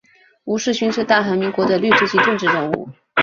[0.45, 2.89] 吴世勋是大韩民国的律师及政治人物。